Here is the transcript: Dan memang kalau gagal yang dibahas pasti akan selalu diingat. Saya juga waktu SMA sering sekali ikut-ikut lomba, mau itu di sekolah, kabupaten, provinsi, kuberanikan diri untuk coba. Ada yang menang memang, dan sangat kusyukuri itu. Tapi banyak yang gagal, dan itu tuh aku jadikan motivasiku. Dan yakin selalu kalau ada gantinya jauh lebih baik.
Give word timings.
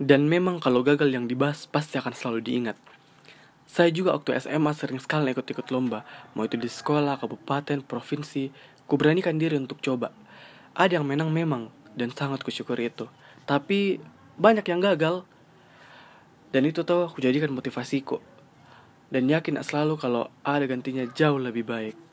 Dan 0.00 0.32
memang 0.32 0.64
kalau 0.64 0.80
gagal 0.80 1.12
yang 1.12 1.28
dibahas 1.28 1.68
pasti 1.68 2.00
akan 2.00 2.16
selalu 2.16 2.40
diingat. 2.40 2.76
Saya 3.68 3.92
juga 3.92 4.16
waktu 4.16 4.32
SMA 4.40 4.72
sering 4.72 4.96
sekali 4.96 5.36
ikut-ikut 5.36 5.68
lomba, 5.68 6.08
mau 6.32 6.48
itu 6.48 6.56
di 6.56 6.72
sekolah, 6.72 7.20
kabupaten, 7.20 7.84
provinsi, 7.84 8.48
kuberanikan 8.88 9.36
diri 9.36 9.60
untuk 9.60 9.78
coba. 9.84 10.08
Ada 10.72 10.98
yang 10.98 11.06
menang 11.06 11.28
memang, 11.28 11.68
dan 11.92 12.08
sangat 12.16 12.40
kusyukuri 12.40 12.88
itu. 12.88 13.12
Tapi 13.44 14.00
banyak 14.40 14.64
yang 14.64 14.80
gagal, 14.80 15.22
dan 16.50 16.62
itu 16.64 16.82
tuh 16.82 17.12
aku 17.12 17.20
jadikan 17.22 17.52
motivasiku. 17.52 18.18
Dan 19.12 19.28
yakin 19.28 19.60
selalu 19.60 20.00
kalau 20.00 20.32
ada 20.42 20.64
gantinya 20.64 21.04
jauh 21.12 21.38
lebih 21.38 21.62
baik. 21.62 22.09